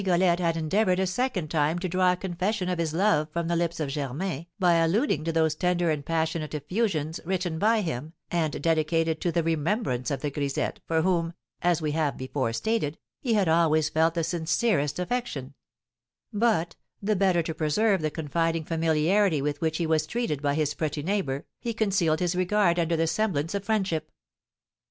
[0.03, 3.55] Rigolette had endeavoured a second time to draw a confession of his love from the
[3.55, 8.59] lips of Germain by alluding to those tender and passionate effusions written by him, and
[8.63, 13.35] dedicated to the remembrance of the grisette, for whom, as we have before stated, he
[13.35, 15.53] had always felt the sincerest affection;
[16.33, 20.73] but, the better to preserve the confiding familiarity with which he was treated by his
[20.73, 24.11] pretty neighbour, he concealed his regard under the semblance of friendship.